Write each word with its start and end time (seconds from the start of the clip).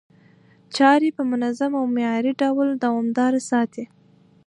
چاري 0.75 1.09
په 1.17 1.21
منظم 1.31 1.71
او 1.79 1.85
معياري 1.95 2.31
ډول 2.41 2.67
دوامداره 2.83 3.39
ساتي، 3.49 3.83